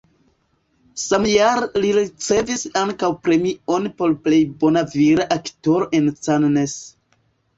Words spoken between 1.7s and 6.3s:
li ricevis ankaŭ premion por plej bona vira aktoro en